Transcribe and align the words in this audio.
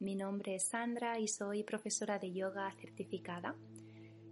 Mi 0.00 0.14
nombre 0.14 0.54
es 0.54 0.68
Sandra 0.68 1.18
y 1.18 1.28
soy 1.28 1.62
profesora 1.62 2.18
de 2.18 2.32
yoga 2.32 2.72
certificada. 2.80 3.54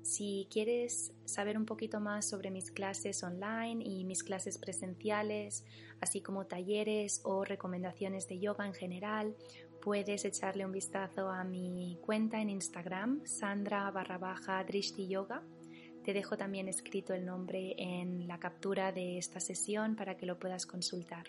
Si 0.03 0.49
quieres 0.51 1.13
saber 1.27 1.59
un 1.59 1.67
poquito 1.67 2.01
más 2.01 2.27
sobre 2.27 2.51
mis 2.51 2.71
clases 2.71 3.23
online 3.23 3.85
y 3.85 4.05
mis 4.05 4.23
clases 4.23 4.57
presenciales, 4.57 5.67
así 6.01 6.23
como 6.23 6.47
talleres 6.47 7.21
o 7.23 7.45
recomendaciones 7.45 8.27
de 8.29 8.39
yoga 8.39 8.67
en 8.67 8.73
general, 8.73 9.37
puedes 9.83 10.25
echarle 10.25 10.65
un 10.65 10.73
vistazo 10.73 11.29
a 11.29 11.45
mi 11.45 11.99
cuenta 12.01 12.41
en 12.41 12.49
Instagram, 12.49 13.27
Sandra 13.27 13.91
barra 13.91 14.17
baja 14.17 14.65
Yoga 14.67 15.43
te 16.03 16.15
dejo 16.15 16.39
también 16.39 16.69
escrito 16.69 17.13
el 17.13 17.27
nombre 17.27 17.75
en 17.77 18.27
la 18.27 18.41
captura 18.41 18.93
de 18.93 19.19
esta 19.19 19.41
sesión 19.41 19.97
para 19.97 20.17
que 20.17 20.25
lo 20.25 20.39
puedas 20.39 20.65
consultar. 20.65 21.27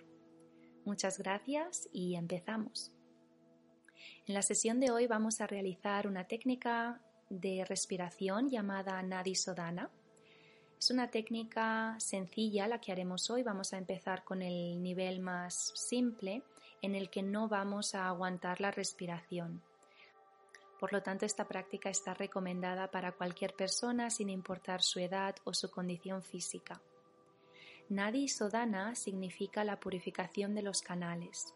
Muchas 0.86 1.17
gracias 1.17 1.90
y 1.92 2.16
empezamos. 2.16 2.94
En 4.27 4.34
la 4.34 4.41
sesión 4.41 4.80
de 4.80 4.91
hoy 4.91 5.08
vamos 5.08 5.41
a 5.41 5.48
realizar 5.48 6.08
una 6.08 6.26
técnica 6.26 7.02
de 7.30 7.66
respiración 7.66 8.50
llamada 8.50 9.02
Nadi 9.02 9.36
Sodana. 9.36 9.89
Es 10.80 10.91
una 10.91 11.09
técnica 11.09 11.95
sencilla 12.00 12.67
la 12.67 12.80
que 12.80 12.91
haremos 12.91 13.30
hoy. 13.30 13.44
Vamos 13.44 13.73
a 13.73 13.78
empezar 13.78 14.23
con 14.23 14.41
el 14.41 14.81
nivel 14.81 15.19
más 15.19 15.73
simple 15.75 16.44
en 16.81 16.95
el 16.95 17.09
que 17.09 17.22
no 17.22 17.47
vamos 17.47 17.95
a 17.95 18.08
aguantar 18.08 18.61
la 18.61 18.72
respiración. 18.72 19.61
Por 20.80 20.94
lo 20.94 21.03
tanto, 21.03 21.25
esta 21.25 21.45
práctica 21.47 21.89
está 21.89 22.13
recomendada 22.13 22.89
para 22.89 23.11
cualquier 23.11 23.53
persona 23.53 24.09
sin 24.09 24.30
importar 24.30 24.81
su 24.81 25.00
edad 25.00 25.36
o 25.44 25.53
su 25.53 25.69
condición 25.69 26.23
física. 26.23 26.81
Nadi 27.89 28.30
Sodana 28.30 28.95
significa 28.95 29.63
la 29.63 29.80
purificación 29.80 30.56
de 30.56 30.61
los 30.61 30.81
canales 30.81 31.53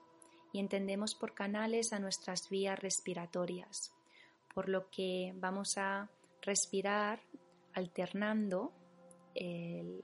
y 0.54 0.60
entendemos 0.60 1.16
por 1.16 1.34
canales 1.34 1.92
a 1.92 2.00
nuestras 2.00 2.50
vías 2.50 2.80
respiratorias, 2.80 3.92
por 4.54 4.70
lo 4.70 4.90
que 4.90 5.34
vamos 5.36 5.78
a 5.78 6.10
respirar 6.42 7.20
alternando 7.74 8.72
el, 9.34 10.04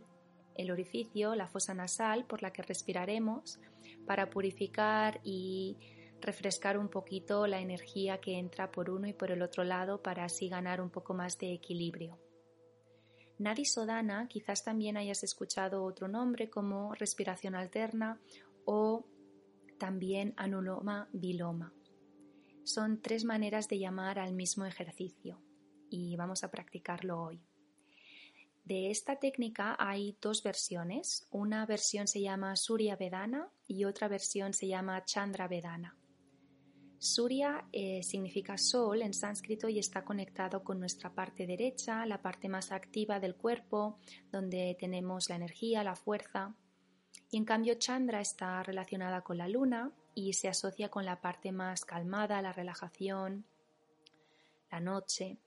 el 0.55 0.72
orificio, 0.72 1.36
la 1.36 1.47
fosa 1.47 1.73
nasal 1.73 2.25
por 2.25 2.42
la 2.42 2.52
que 2.52 2.64
respiraremos 2.64 3.59
para 4.05 4.30
purificar 4.30 5.22
y 5.23 5.77
refrescar 6.20 6.77
un 6.77 6.89
poquito 6.89 7.47
la 7.47 7.61
energía 7.61 8.20
que 8.20 8.38
entra 8.38 8.72
por 8.72 8.89
uno 8.89 9.08
y 9.08 9.14
por 9.14 9.31
el 9.31 9.42
otro 9.42 9.64
lado 9.64 10.02
para 10.02 10.25
así 10.25 10.50
ganar 10.50 10.81
un 10.81 10.89
poco 10.89 11.14
más 11.14 11.38
de 11.38 11.53
equilibrio. 11.53 12.20
Nadi 13.38 13.66
Sodana 13.66 14.27
quizás 14.27 14.66
también 14.66 14.97
hayas 14.97 15.23
escuchado 15.23 15.83
otro 15.86 16.08
nombre 16.08 16.50
como 16.50 16.94
respiración 16.95 17.55
alterna 17.55 18.20
o 18.66 19.05
también 19.80 20.35
anuloma 20.38 21.09
biloma. 21.11 21.73
Son 22.63 23.02
tres 23.02 23.25
maneras 23.25 23.67
de 23.67 23.80
llamar 23.80 24.19
al 24.19 24.33
mismo 24.33 24.66
ejercicio 24.66 25.41
y 25.89 26.16
vamos 26.16 26.44
a 26.44 26.52
practicarlo 26.52 27.19
hoy. 27.19 27.41
De 28.63 28.91
esta 28.91 29.15
técnica 29.15 29.76
hay 29.80 30.15
dos 30.21 30.43
versiones. 30.43 31.27
Una 31.31 31.65
versión 31.65 32.08
se 32.08 32.21
llama 32.21 32.55
Surya 32.55 32.95
Vedana 32.95 33.49
y 33.65 33.86
otra 33.86 34.08
versión 34.08 34.53
se 34.53 34.67
llama 34.67 35.03
Chandra 35.05 35.48
Vedana. 35.48 35.98
Surya 36.99 37.65
eh, 37.71 38.03
significa 38.03 38.58
sol 38.58 39.02
en 39.02 39.14
sánscrito 39.14 39.70
y 39.70 39.80
está 39.80 40.03
conectado 40.03 40.64
con 40.64 40.80
nuestra 40.80 41.15
parte 41.15 41.48
derecha, 41.48 42.05
la 42.05 42.21
parte 42.21 42.49
más 42.49 42.71
activa 42.71 43.20
del 43.20 43.36
cuerpo, 43.36 43.98
donde 44.32 44.76
tenemos 44.77 45.30
la 45.30 45.37
energía, 45.37 45.83
la 45.83 45.95
fuerza. 45.95 46.53
Y 47.31 47.37
en 47.37 47.45
cambio 47.45 47.75
Chandra 47.75 48.21
está 48.21 48.63
relacionada 48.63 49.21
con 49.21 49.37
la 49.37 49.47
luna 49.47 49.91
y 50.15 50.33
se 50.33 50.47
asocia 50.47 50.89
con 50.89 51.05
la 51.05 51.21
parte 51.21 51.52
más 51.52 51.85
calmada, 51.85 52.41
la 52.41 52.52
relajación, 52.52 53.45
la 54.71 54.80
noche. 54.80 55.37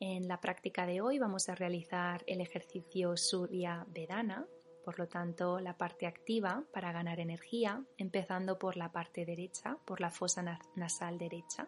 En 0.00 0.28
la 0.28 0.40
práctica 0.40 0.86
de 0.86 1.00
hoy 1.00 1.18
vamos 1.18 1.48
a 1.48 1.54
realizar 1.54 2.22
el 2.26 2.40
ejercicio 2.40 3.16
Surya 3.16 3.84
Vedana, 3.88 4.46
por 4.84 4.98
lo 4.98 5.08
tanto, 5.08 5.60
la 5.60 5.78
parte 5.78 6.06
activa 6.06 6.62
para 6.72 6.92
ganar 6.92 7.18
energía, 7.18 7.82
empezando 7.96 8.58
por 8.58 8.76
la 8.76 8.92
parte 8.92 9.24
derecha, 9.24 9.78
por 9.86 10.00
la 10.00 10.10
fosa 10.10 10.42
nasal 10.76 11.16
derecha. 11.16 11.66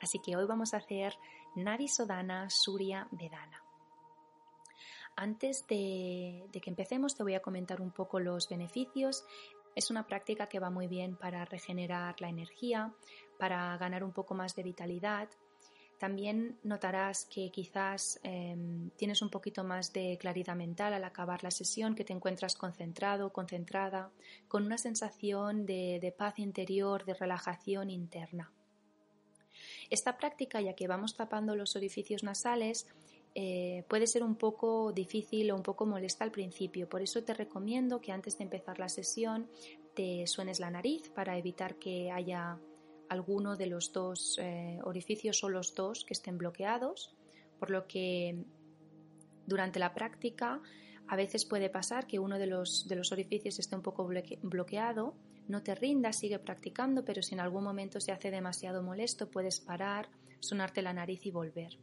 Así 0.00 0.20
que 0.20 0.36
hoy 0.36 0.46
vamos 0.46 0.72
a 0.72 0.76
hacer 0.76 1.14
Nadi 1.56 1.88
Sodana 1.88 2.48
Surya 2.48 3.08
Vedana. 3.10 3.69
Antes 5.16 5.66
de, 5.66 6.44
que 6.52 6.70
empecemos 6.70 7.16
te 7.16 7.22
voy 7.22 7.34
a 7.34 7.42
comentar 7.42 7.80
un 7.80 7.90
poco 7.90 8.20
los 8.20 8.48
beneficios. 8.48 9.24
Es 9.74 9.90
una 9.90 10.06
práctica 10.06 10.46
que 10.46 10.58
va 10.58 10.70
muy 10.70 10.88
bien 10.88 11.16
para 11.16 11.44
regenerar 11.44 12.20
la 12.20 12.28
energía, 12.28 12.92
para 13.38 13.76
ganar 13.76 14.02
un 14.02 14.12
poco 14.12 14.34
más 14.34 14.54
de 14.56 14.62
vitalidad, 14.62 15.28
también 16.00 16.58
notarás 16.62 17.26
que 17.26 17.50
quizás 17.50 18.18
em, 18.22 18.88
tienes 18.96 19.20
un 19.20 19.28
poquito 19.28 19.64
más 19.64 19.92
de 19.92 20.16
claridad 20.18 20.56
mental 20.56 20.94
al 20.94 21.04
acabar 21.04 21.44
la 21.44 21.50
sesión, 21.50 21.94
que 21.94 22.04
te 22.04 22.14
encuentras 22.14 22.54
concentrado, 22.54 23.34
concentrada, 23.34 24.10
con 24.48 24.64
una 24.64 24.78
sensación 24.78 25.66
de, 25.66 26.14
paz 26.16 26.38
interior, 26.38 27.04
de 27.04 27.12
relajación 27.12 27.90
interna. 27.90 28.50
Esta 29.90 30.16
práctica, 30.16 30.62
ya 30.62 30.72
que 30.72 30.88
vamos 30.88 31.16
tapando 31.16 31.54
los 31.54 31.76
orificios 31.76 32.22
nasales, 32.24 32.88
eh, 33.34 33.84
puede 33.88 34.06
ser 34.06 34.22
un 34.24 34.34
poco 34.34 34.92
difícil 34.92 35.50
o 35.50 35.56
un 35.56 35.62
poco 35.62 35.86
molesta 35.86 36.24
al 36.24 36.32
principio. 36.32 36.88
Por 36.88 37.02
eso 37.02 37.22
te 37.22 37.34
recomiendo 37.34 38.00
que 38.00 38.12
antes 38.12 38.38
de 38.38 38.44
empezar 38.44 38.78
la 38.78 38.88
sesión 38.88 39.48
te 39.94 40.26
suenes 40.26 40.60
la 40.60 40.70
nariz 40.70 41.10
para 41.10 41.38
evitar 41.38 41.76
que 41.76 42.10
haya 42.10 42.58
alguno 43.08 43.56
de 43.56 43.66
los 43.66 43.92
dos 43.92 44.38
eh, 44.40 44.78
orificios 44.84 45.42
o 45.44 45.48
los 45.48 45.74
dos 45.74 46.04
que 46.04 46.14
estén 46.14 46.38
bloqueados, 46.38 47.14
por 47.58 47.70
lo 47.70 47.86
que 47.86 48.44
durante 49.46 49.78
la 49.78 49.94
práctica 49.94 50.60
a 51.08 51.16
veces 51.16 51.44
puede 51.44 51.70
pasar 51.70 52.06
que 52.06 52.20
uno 52.20 52.38
de 52.38 52.46
los, 52.46 52.86
de 52.86 52.94
los 52.94 53.10
orificios 53.10 53.58
esté 53.58 53.74
un 53.74 53.82
poco 53.82 54.08
bloqueado, 54.42 55.14
no 55.48 55.62
te 55.62 55.74
rindas, 55.74 56.20
sigue 56.20 56.38
practicando, 56.38 57.04
pero 57.04 57.20
si 57.20 57.34
en 57.34 57.40
algún 57.40 57.64
momento 57.64 58.00
se 58.00 58.12
hace 58.12 58.30
demasiado 58.30 58.82
molesto, 58.82 59.28
puedes 59.28 59.58
parar, 59.58 60.08
sonarte 60.38 60.82
la 60.82 60.92
nariz 60.92 61.26
y 61.26 61.32
volver. 61.32 61.76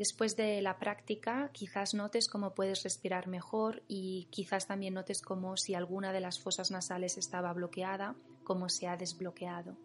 Después 0.00 0.34
de 0.34 0.62
la 0.62 0.78
práctica, 0.78 1.50
quizás 1.52 1.92
notes 1.92 2.26
cómo 2.26 2.54
puedes 2.54 2.84
respirar 2.84 3.28
mejor 3.28 3.82
y 3.86 4.28
quizás 4.30 4.66
también 4.66 4.94
notes 4.94 5.20
cómo 5.20 5.58
si 5.58 5.74
alguna 5.74 6.10
de 6.10 6.20
las 6.20 6.40
fosas 6.40 6.70
nasales 6.70 7.18
estaba 7.18 7.52
bloqueada, 7.52 8.16
cómo 8.42 8.70
se 8.70 8.88
ha 8.88 8.96
desbloqueado. 8.96 9.76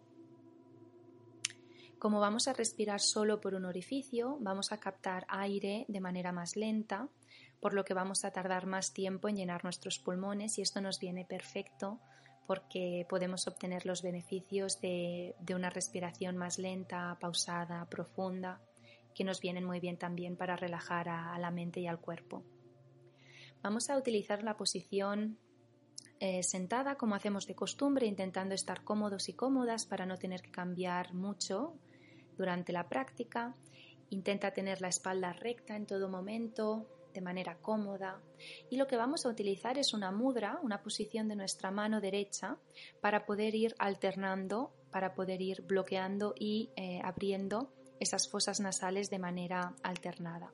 Como 1.99 2.21
vamos 2.21 2.47
a 2.47 2.53
respirar 2.53 3.01
solo 3.01 3.41
por 3.41 3.55
un 3.55 3.65
orificio, 3.65 4.37
vamos 4.39 4.71
a 4.71 4.79
captar 4.79 5.25
aire 5.27 5.83
de 5.89 5.99
manera 5.99 6.31
más 6.31 6.55
lenta, 6.55 7.09
por 7.59 7.73
lo 7.73 7.83
que 7.83 7.93
vamos 7.93 8.23
a 8.23 8.31
tardar 8.31 8.67
más 8.67 8.93
tiempo 8.93 9.27
en 9.27 9.35
llenar 9.35 9.65
nuestros 9.65 9.99
pulmones 9.99 10.57
y 10.57 10.61
esto 10.61 10.79
nos 10.79 10.97
viene 10.97 11.25
perfecto 11.25 11.99
porque 12.47 13.05
podemos 13.09 13.47
obtener 13.47 13.85
los 13.85 14.01
beneficios 14.01 14.79
de, 14.79 15.35
una 15.53 15.69
respiración 15.69 16.37
más 16.37 16.57
lenta, 16.57 17.17
pausada, 17.19 17.85
profunda, 17.90 18.61
que 19.16 19.23
nos 19.23 19.40
vienen 19.40 19.64
muy 19.64 19.79
bien 19.79 19.97
también 19.97 20.35
para 20.35 20.58
relajar 20.58 21.09
a, 21.09 21.40
la 21.40 21.50
mente 21.50 21.79
y 21.79 21.88
al 21.88 22.00
cuerpo. 22.00 22.44
Vamos 23.64 23.90
a 23.90 23.97
utilizar 23.97 24.44
la 24.44 24.58
posición 24.58 25.40
eh, 26.20 26.44
sentada 26.44 26.96
como 26.96 27.16
hacemos 27.16 27.47
de 27.47 27.56
costumbre, 27.56 28.06
intentando 28.06 28.53
estar 28.53 28.84
cómodos 28.84 29.29
y 29.29 29.34
cómodas 29.34 29.85
para 29.85 30.06
no 30.06 30.17
tener 30.17 30.41
que 30.41 30.52
cambiar 30.52 31.14
mucho 31.14 31.73
durante 32.38 32.73
la 32.73 32.88
práctica. 32.90 33.56
Intenta 34.09 34.52
tener 34.52 34.82
la 34.82 34.90
espalda 34.90 35.34
recta 35.34 35.76
en 35.76 35.88
todo 35.88 36.09
momento, 36.09 36.85
de 37.14 37.22
manera 37.22 37.58
cómoda. 37.58 38.22
Y 38.70 38.76
lo 38.76 38.85
que 38.85 38.97
vamos 38.97 39.26
a 39.26 39.29
utilizar 39.29 39.78
es 39.78 39.94
una 39.94 40.12
mudra, 40.12 40.59
una 40.62 40.84
posición 40.84 41.29
de 41.29 41.38
nuestra 41.38 41.72
mano 41.72 42.02
derecha, 42.02 42.58
para 43.02 43.26
poder 43.26 43.56
ir 43.56 43.73
alternando, 43.79 44.73
para 44.91 45.16
poder 45.16 45.41
ir 45.41 45.62
bloqueando 45.62 46.35
y 46.38 46.70
eh, 46.76 47.00
abriendo 47.03 47.72
esas 47.99 48.29
fosas 48.29 48.59
nasales 48.59 49.09
de 49.09 49.19
manera 49.19 49.75
alternada. 49.83 50.53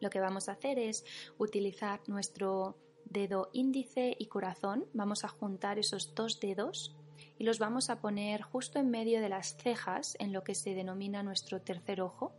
Lo 0.00 0.10
que 0.10 0.20
vamos 0.20 0.48
a 0.48 0.52
hacer 0.52 0.78
es 0.78 1.04
utilizar 1.38 2.00
nuestro 2.08 2.76
dedo 3.04 3.50
índice 3.52 4.14
y 4.18 4.26
corazón. 4.26 4.86
Vamos 4.92 5.24
a 5.24 5.28
juntar 5.28 5.78
esos 5.78 6.14
dos 6.14 6.40
dedos 6.40 6.96
y 7.38 7.44
los 7.44 7.58
vamos 7.58 7.90
a 7.90 8.00
poner 8.00 8.42
justo 8.42 8.78
en 8.78 8.90
medio 8.90 9.20
de 9.20 9.28
las 9.28 9.56
cejas 9.56 10.16
en 10.18 10.32
lo 10.32 10.44
que 10.44 10.54
se 10.54 10.74
denomina 10.74 11.22
nuestro 11.22 11.60
tercer 11.62 12.00
ojo. 12.00 12.32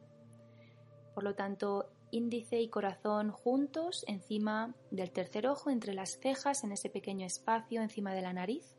Por 1.13 1.23
lo 1.23 1.35
tanto, 1.35 1.91
índice 2.11 2.61
y 2.61 2.69
corazón 2.69 3.31
juntos 3.31 4.05
encima 4.07 4.73
del 4.91 5.11
tercer 5.11 5.47
ojo, 5.47 5.69
entre 5.69 5.93
las 5.93 6.19
cejas, 6.19 6.63
en 6.63 6.71
ese 6.71 6.89
pequeño 6.89 7.25
espacio 7.25 7.81
encima 7.81 8.13
de 8.13 8.21
la 8.21 8.33
nariz. 8.33 8.77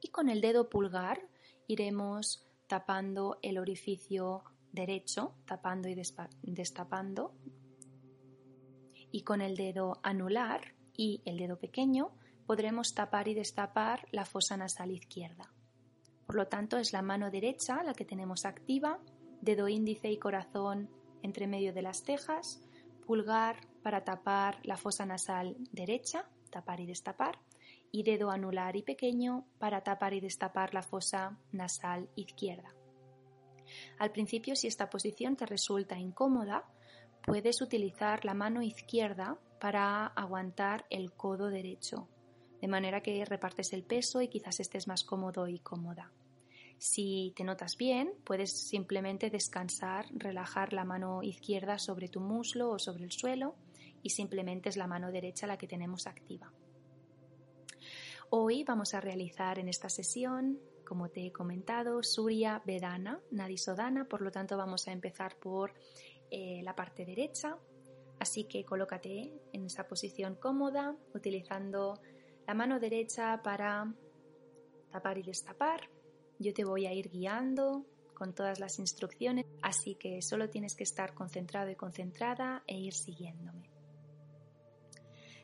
Y 0.00 0.08
con 0.08 0.28
el 0.28 0.40
dedo 0.40 0.68
pulgar 0.68 1.20
iremos 1.66 2.47
tapando 2.68 3.38
el 3.42 3.58
orificio 3.58 4.44
derecho, 4.72 5.34
tapando 5.46 5.88
y 5.88 5.94
destapando. 6.42 7.34
Y 9.10 9.22
con 9.22 9.40
el 9.40 9.56
dedo 9.56 9.98
anular 10.02 10.74
y 10.96 11.22
el 11.24 11.38
dedo 11.38 11.58
pequeño 11.58 12.12
podremos 12.46 12.94
tapar 12.94 13.28
y 13.28 13.34
destapar 13.34 14.06
la 14.12 14.24
fosa 14.24 14.56
nasal 14.56 14.90
izquierda. 14.90 15.52
Por 16.26 16.36
lo 16.36 16.46
tanto, 16.46 16.76
es 16.76 16.92
la 16.92 17.02
mano 17.02 17.30
derecha 17.30 17.82
la 17.82 17.94
que 17.94 18.04
tenemos 18.04 18.44
activa, 18.44 18.98
dedo 19.40 19.68
índice 19.68 20.10
y 20.10 20.18
corazón 20.18 20.90
entre 21.22 21.46
medio 21.46 21.72
de 21.72 21.82
las 21.82 22.02
cejas, 22.02 22.62
pulgar 23.06 23.66
para 23.82 24.04
tapar 24.04 24.60
la 24.64 24.76
fosa 24.76 25.06
nasal 25.06 25.56
derecha, 25.72 26.28
tapar 26.50 26.80
y 26.80 26.86
destapar, 26.86 27.38
y 27.90 28.02
dedo 28.02 28.30
anular 28.30 28.76
y 28.76 28.82
pequeño 28.82 29.46
para 29.58 29.82
tapar 29.82 30.14
y 30.14 30.20
destapar 30.20 30.74
la 30.74 30.82
fosa 30.82 31.38
nasal 31.52 32.08
izquierda. 32.14 32.74
Al 33.98 34.12
principio, 34.12 34.56
si 34.56 34.66
esta 34.66 34.88
posición 34.88 35.36
te 35.36 35.46
resulta 35.46 35.98
incómoda, 35.98 36.64
puedes 37.24 37.60
utilizar 37.60 38.24
la 38.24 38.34
mano 38.34 38.62
izquierda 38.62 39.38
para 39.60 40.06
aguantar 40.06 40.86
el 40.90 41.12
codo 41.12 41.48
derecho, 41.48 42.08
de 42.60 42.68
manera 42.68 43.02
que 43.02 43.24
repartes 43.24 43.72
el 43.72 43.84
peso 43.84 44.20
y 44.20 44.28
quizás 44.28 44.60
estés 44.60 44.88
más 44.88 45.04
cómodo 45.04 45.46
y 45.48 45.58
cómoda. 45.58 46.12
Si 46.78 47.32
te 47.36 47.42
notas 47.42 47.76
bien, 47.76 48.12
puedes 48.24 48.52
simplemente 48.68 49.30
descansar, 49.30 50.06
relajar 50.12 50.72
la 50.72 50.84
mano 50.84 51.22
izquierda 51.22 51.78
sobre 51.78 52.08
tu 52.08 52.20
muslo 52.20 52.70
o 52.70 52.78
sobre 52.78 53.04
el 53.04 53.10
suelo 53.10 53.56
y 54.02 54.10
simplemente 54.10 54.68
es 54.68 54.76
la 54.76 54.86
mano 54.86 55.10
derecha 55.10 55.48
la 55.48 55.58
que 55.58 55.66
tenemos 55.66 56.06
activa. 56.06 56.52
Hoy 58.30 58.62
vamos 58.62 58.92
a 58.92 59.00
realizar 59.00 59.58
en 59.58 59.70
esta 59.70 59.88
sesión, 59.88 60.60
como 60.84 61.08
te 61.08 61.24
he 61.24 61.32
comentado, 61.32 62.02
Surya 62.02 62.62
Vedana, 62.66 63.22
Nadisodana, 63.30 64.06
por 64.06 64.20
lo 64.20 64.30
tanto 64.30 64.58
vamos 64.58 64.86
a 64.86 64.92
empezar 64.92 65.36
por 65.36 65.72
eh, 66.30 66.60
la 66.62 66.76
parte 66.76 67.06
derecha, 67.06 67.56
así 68.20 68.44
que 68.44 68.66
colócate 68.66 69.32
en 69.54 69.64
esa 69.64 69.88
posición 69.88 70.34
cómoda 70.34 70.94
utilizando 71.14 71.98
la 72.46 72.52
mano 72.52 72.78
derecha 72.78 73.40
para 73.42 73.94
tapar 74.90 75.16
y 75.16 75.22
destapar. 75.22 75.88
Yo 76.38 76.52
te 76.52 76.66
voy 76.66 76.84
a 76.84 76.92
ir 76.92 77.08
guiando 77.08 77.86
con 78.12 78.34
todas 78.34 78.60
las 78.60 78.78
instrucciones, 78.78 79.46
así 79.62 79.94
que 79.94 80.20
solo 80.20 80.50
tienes 80.50 80.74
que 80.74 80.84
estar 80.84 81.14
concentrado 81.14 81.70
y 81.70 81.76
concentrada 81.76 82.62
e 82.66 82.76
ir 82.76 82.92
siguiéndome. 82.92 83.70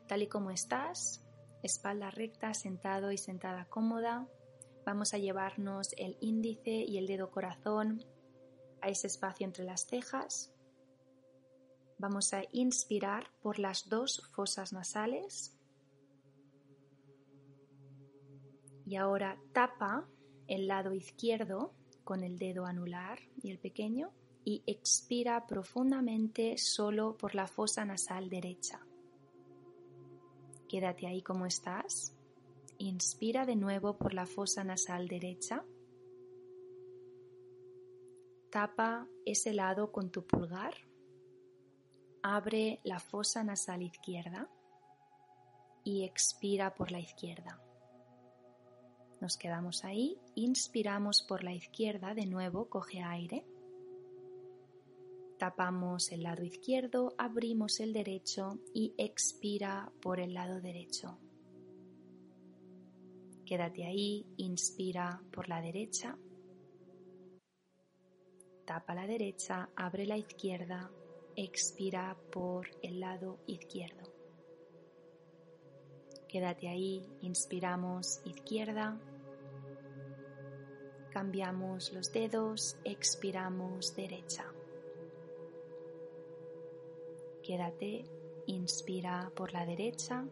Tal 0.06 0.20
y 0.20 0.26
como 0.26 0.50
estás, 0.50 1.23
espalda 1.64 2.10
recta, 2.10 2.54
sentado 2.54 3.10
y 3.10 3.18
sentada 3.18 3.66
cómoda, 3.66 4.28
vamos 4.84 5.14
a 5.14 5.18
llevarnos 5.18 5.94
el 5.96 6.16
índice 6.20 6.70
y 6.70 6.98
el 6.98 7.06
dedo 7.06 7.30
corazón 7.30 8.04
a 8.80 8.88
ese 8.88 9.06
espacio 9.06 9.46
entre 9.46 9.64
las 9.64 9.86
cejas. 9.86 10.52
Vamos 11.98 12.34
a 12.34 12.42
inspirar 12.52 13.30
por 13.40 13.58
las 13.58 13.88
dos 13.88 14.22
fosas 14.32 14.72
nasales. 14.72 15.58
Y 18.86 18.96
ahora 18.96 19.40
tapa 19.52 20.06
el 20.46 20.66
lado 20.66 20.92
izquierdo 20.92 21.72
con 22.04 22.22
el 22.22 22.38
dedo 22.38 22.66
anular 22.66 23.18
y 23.42 23.50
el 23.50 23.58
pequeño 23.58 24.12
y 24.44 24.62
expira 24.66 25.46
profundamente 25.46 26.58
solo 26.58 27.16
por 27.16 27.34
la 27.34 27.46
fosa 27.46 27.86
nasal 27.86 28.28
derecha. 28.28 28.84
Quédate 30.68 31.06
ahí 31.06 31.22
como 31.22 31.46
estás. 31.46 32.16
Inspira 32.78 33.46
de 33.46 33.56
nuevo 33.56 33.96
por 33.96 34.14
la 34.14 34.26
fosa 34.26 34.64
nasal 34.64 35.08
derecha. 35.08 35.64
Tapa 38.50 39.08
ese 39.24 39.52
lado 39.52 39.92
con 39.92 40.10
tu 40.10 40.26
pulgar. 40.26 40.74
Abre 42.22 42.80
la 42.84 43.00
fosa 43.00 43.44
nasal 43.44 43.82
izquierda 43.82 44.48
y 45.84 46.04
expira 46.04 46.74
por 46.74 46.90
la 46.90 47.00
izquierda. 47.00 47.60
Nos 49.20 49.36
quedamos 49.36 49.84
ahí, 49.84 50.18
inspiramos 50.34 51.22
por 51.22 51.44
la 51.44 51.52
izquierda, 51.52 52.14
de 52.14 52.26
nuevo 52.26 52.68
coge 52.68 53.02
aire. 53.02 53.44
Tapamos 55.38 56.12
el 56.12 56.22
lado 56.22 56.44
izquierdo, 56.44 57.14
abrimos 57.18 57.80
el 57.80 57.92
derecho 57.92 58.60
y 58.72 58.94
expira 58.96 59.92
por 60.00 60.20
el 60.20 60.34
lado 60.34 60.60
derecho. 60.60 61.18
Quédate 63.44 63.84
ahí, 63.84 64.24
inspira 64.36 65.20
por 65.32 65.48
la 65.48 65.60
derecha. 65.60 66.16
Tapa 68.64 68.94
la 68.94 69.06
derecha, 69.06 69.68
abre 69.76 70.06
la 70.06 70.16
izquierda, 70.16 70.90
expira 71.36 72.16
por 72.32 72.68
el 72.82 73.00
lado 73.00 73.40
izquierdo. 73.46 74.10
Quédate 76.28 76.68
ahí, 76.68 77.06
inspiramos 77.20 78.22
izquierda, 78.24 78.98
Cambiamos 81.14 81.92
los 81.92 82.10
dedos, 82.10 82.76
expiramos 82.82 83.94
derecha. 83.94 84.53
Quédate, 87.44 88.06
inspira 88.46 89.30
por 89.36 89.52
la 89.52 89.66
derecha. 89.66 90.26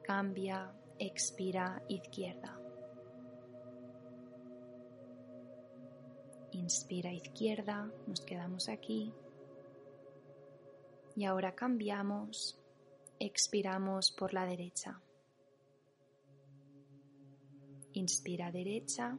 Cambia, 0.00 0.72
expira 0.96 1.82
izquierda. 1.88 2.56
Inspira 6.52 7.12
izquierda, 7.12 7.92
nos 8.06 8.20
quedamos 8.20 8.68
aquí. 8.68 9.12
Y 11.16 11.24
ahora 11.24 11.56
cambiamos, 11.56 12.56
expiramos 13.18 14.12
por 14.12 14.32
la 14.32 14.46
derecha. 14.46 15.02
Inspira 17.94 18.52
derecha. 18.52 19.18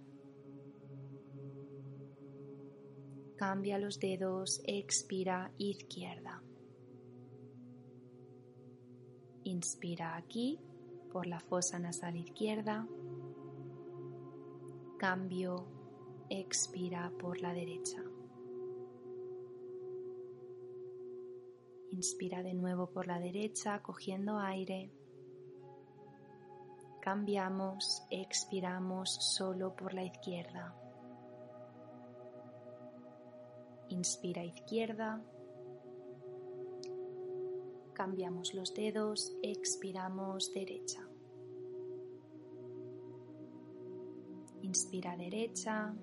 Cambia 3.38 3.78
los 3.78 4.00
dedos, 4.00 4.62
expira 4.66 5.52
izquierda. 5.58 6.42
Inspira 9.44 10.16
aquí 10.16 10.60
por 11.12 11.28
la 11.28 11.40
fosa 11.40 11.78
nasal 11.80 12.16
izquierda. 12.16 12.88
Cambio, 14.98 15.68
expira 16.30 17.12
por 17.20 17.42
la 17.42 17.54
derecha. 17.54 18.02
Inspira 21.92 22.42
de 22.42 22.54
nuevo 22.54 22.88
por 22.88 23.08
la 23.08 23.20
derecha, 23.20 23.82
cogiendo 23.82 24.40
aire 24.40 24.92
cambiamos, 27.06 28.02
expiramos 28.10 29.14
solo 29.38 29.76
por 29.76 29.94
la 29.94 30.04
izquierda. 30.04 30.76
Inspira 33.90 34.44
izquierda. 34.44 35.22
Cambiamos 37.94 38.54
los 38.54 38.74
dedos, 38.74 39.32
expiramos 39.42 40.54
derecha. 40.54 41.08
Inspira 44.62 45.16
derecha. 45.16 45.94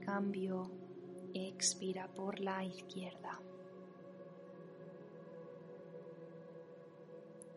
Cambio, 0.00 0.70
expira 1.34 2.08
por 2.08 2.40
la 2.40 2.64
izquierda. 2.64 3.40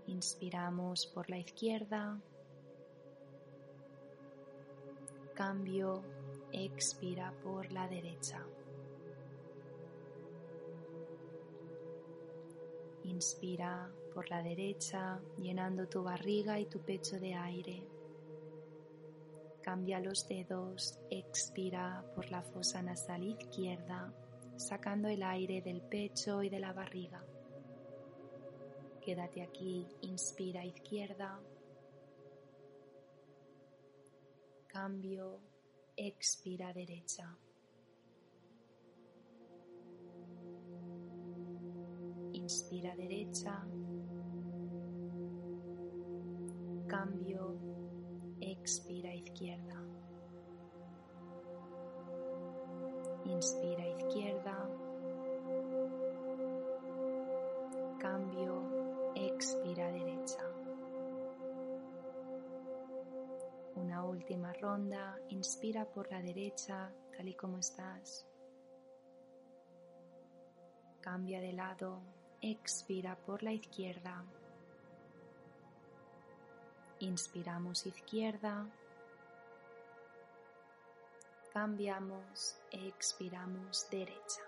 Inspiramos 0.07 1.05
por 1.07 1.29
la 1.29 1.37
izquierda. 1.37 2.19
Cambio, 5.33 6.03
expira 6.51 7.33
por 7.43 7.71
la 7.71 7.87
derecha. 7.87 8.45
Inspira 13.03 13.91
por 14.13 14.29
la 14.29 14.41
derecha, 14.41 15.19
llenando 15.37 15.87
tu 15.87 16.03
barriga 16.03 16.59
y 16.59 16.65
tu 16.65 16.79
pecho 16.79 17.19
de 17.19 17.33
aire. 17.33 17.87
Cambia 19.61 19.99
los 19.99 20.27
dedos, 20.27 20.99
expira 21.09 22.03
por 22.15 22.29
la 22.31 22.41
fosa 22.41 22.81
nasal 22.81 23.23
izquierda, 23.23 24.13
sacando 24.55 25.07
el 25.07 25.23
aire 25.23 25.61
del 25.61 25.81
pecho 25.81 26.43
y 26.43 26.49
de 26.49 26.59
la 26.59 26.73
barriga. 26.73 27.23
Quédate 29.01 29.41
aquí, 29.41 29.87
inspira 30.01 30.65
izquierda, 30.65 31.39
cambio, 34.67 35.39
expira 35.99 36.71
derecha. 36.71 37.37
Inspira 42.31 42.95
derecha, 42.95 43.67
cambio, 46.87 47.57
expira 48.39 49.13
izquierda. 49.13 49.77
Inspira 53.25 53.85
izquierda, 53.89 54.55
cambio, 57.99 58.58
última 64.19 64.51
ronda, 64.51 65.17
inspira 65.29 65.85
por 65.85 66.11
la 66.11 66.21
derecha, 66.21 66.91
tal 67.15 67.29
y 67.29 67.35
como 67.35 67.57
estás. 67.57 68.27
Cambia 70.99 71.39
de 71.39 71.53
lado, 71.53 72.01
expira 72.41 73.15
por 73.15 73.43
la 73.43 73.53
izquierda. 73.53 74.25
Inspiramos 76.99 77.85
izquierda. 77.85 78.67
Cambiamos, 81.53 82.59
expiramos 82.71 83.89
derecha. 83.89 84.41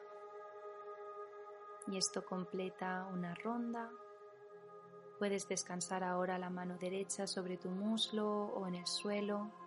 Y 1.87 1.95
esto 1.95 2.25
completa 2.25 3.07
una 3.09 3.33
ronda. 3.35 3.89
Puedes 5.17 5.47
descansar 5.47 6.03
ahora 6.03 6.37
la 6.37 6.49
mano 6.49 6.77
derecha 6.77 7.25
sobre 7.25 7.55
tu 7.55 7.69
muslo 7.69 8.27
o 8.27 8.67
en 8.67 8.75
el 8.75 8.87
suelo. 8.87 9.60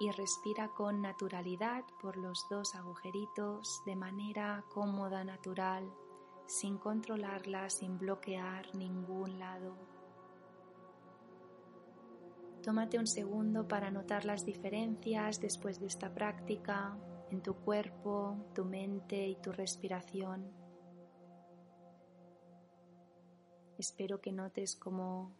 Y 0.00 0.10
respira 0.12 0.68
con 0.68 1.02
naturalidad 1.02 1.84
por 2.00 2.16
los 2.16 2.46
dos 2.48 2.76
agujeritos 2.76 3.82
de 3.84 3.96
manera 3.96 4.64
cómoda, 4.72 5.24
natural, 5.24 5.92
sin 6.46 6.78
controlarla, 6.78 7.68
sin 7.68 7.98
bloquear 7.98 8.74
ningún 8.76 9.40
lado. 9.40 9.76
Tómate 12.62 12.98
un 12.98 13.06
segundo 13.06 13.66
para 13.66 13.90
notar 13.90 14.24
las 14.24 14.44
diferencias 14.44 15.40
después 15.40 15.80
de 15.80 15.86
esta 15.86 16.14
práctica 16.14 16.96
en 17.30 17.42
tu 17.42 17.54
cuerpo, 17.54 18.36
tu 18.54 18.64
mente 18.64 19.26
y 19.26 19.36
tu 19.36 19.52
respiración. 19.52 20.50
Espero 23.78 24.20
que 24.20 24.32
notes 24.32 24.76
cómo 24.76 25.32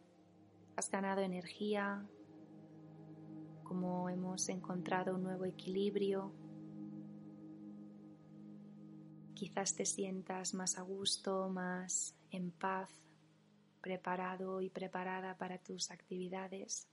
has 0.77 0.91
ganado 0.91 1.21
energía, 1.23 2.09
cómo 3.69 4.09
hemos 4.09 4.49
encontrado 4.49 5.15
un 5.15 5.23
nuevo 5.23 5.45
equilibrio. 5.45 6.33
Quizás 9.35 9.77
te 9.77 9.85
sientas 9.85 10.55
más 10.55 10.79
a 10.79 10.83
gusto, 10.83 11.51
más 11.51 12.17
en 12.31 12.51
paz, 12.51 12.91
preparado 13.83 14.63
y 14.63 14.71
preparada 14.71 15.37
para 15.37 15.59
tus 15.59 15.91
actividades. 15.91 16.89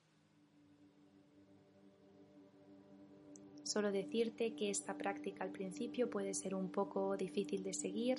Solo 3.64 3.92
decirte 3.92 4.54
que 4.54 4.70
esta 4.70 4.98
práctica 4.98 5.46
al 5.46 5.52
principio 5.52 6.10
puede 6.10 6.34
ser 6.34 6.54
un 6.54 6.70
poco 6.72 7.16
difícil 7.16 7.64
de 7.64 7.74
seguir. 7.74 8.18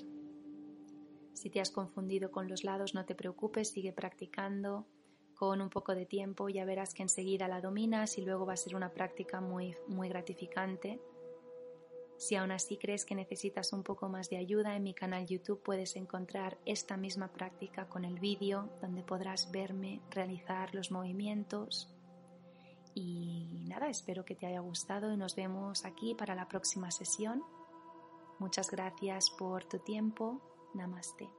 Si 1.35 1.51
te 1.51 1.61
has 1.61 1.71
confundido 1.71 2.31
con 2.31 2.49
los 2.49 2.65
lados, 2.65 2.95
no 2.95 3.05
te 3.05 3.15
preocupes, 3.15 3.69
sigue 3.69 3.93
practicando. 3.93 4.87
Con 5.37 5.61
un 5.61 5.71
poco 5.71 5.95
de 5.95 6.07
tiempo 6.07 6.49
ya 6.49 6.65
verás 6.65 6.95
que 6.95 7.03
enseguida 7.03 7.47
la 7.47 7.61
dominas 7.61 8.19
y 8.19 8.23
luego 8.23 8.47
va 8.47 8.55
a 8.55 8.57
ser 8.57 8.75
una 8.75 8.93
práctica 8.93 9.41
muy, 9.41 9.77
muy 9.87 10.09
gratificante. 10.09 11.01
Si 12.17 12.35
aún 12.35 12.51
así 12.51 12.79
crees 12.79 13.05
que 13.05 13.15
necesitas 13.15 13.73
un 13.73 13.83
poco 13.83 14.09
más 14.09 14.31
de 14.31 14.39
ayuda, 14.39 14.75
en 14.75 14.83
mi 14.83 14.95
canal 14.95 15.27
YouTube 15.27 15.63
puedes 15.63 15.95
encontrar 15.97 16.57
esta 16.65 16.97
misma 16.97 17.29
práctica 17.29 17.89
con 17.89 18.05
el 18.05 18.19
vídeo 18.19 18.71
donde 18.81 19.03
podrás 19.03 19.51
verme 19.53 20.01
realizar 20.11 20.75
los 20.75 20.91
movimientos 20.91 21.97
y 22.99 23.63
nada, 23.69 23.89
espero 23.89 24.25
que 24.25 24.35
te 24.35 24.47
haya 24.47 24.61
gustado 24.61 25.13
y 25.13 25.19
nos 25.19 25.37
vemos 25.37 25.85
aquí 25.85 26.15
para 26.15 26.35
la 26.35 26.49
próxima 26.49 26.91
sesión. 26.91 27.45
Muchas 28.39 28.71
gracias 28.71 29.29
por 29.29 29.67
tu 29.67 29.79
tiempo. 29.81 30.41
Namaste. 30.73 31.36